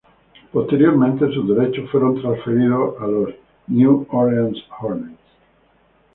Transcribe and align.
Posteriormente, 0.51 1.31
sus 1.31 1.47
derechos 1.55 1.87
fueron 1.91 2.19
transferidos 2.19 2.99
a 2.99 3.05
los 3.05 3.29
New 3.67 4.07
Orleans 4.09 4.57
Hornets. 4.79 5.19